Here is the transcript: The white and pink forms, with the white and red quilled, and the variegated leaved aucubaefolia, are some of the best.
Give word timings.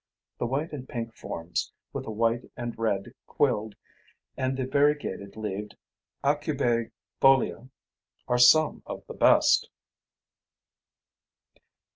The 0.39 0.47
white 0.47 0.73
and 0.73 0.89
pink 0.89 1.13
forms, 1.15 1.71
with 1.93 2.05
the 2.05 2.09
white 2.09 2.49
and 2.57 2.75
red 2.75 3.13
quilled, 3.27 3.75
and 4.35 4.57
the 4.57 4.65
variegated 4.65 5.35
leaved 5.37 5.75
aucubaefolia, 6.23 7.69
are 8.27 8.39
some 8.39 8.81
of 8.87 9.03
the 9.05 9.13
best. 9.13 9.69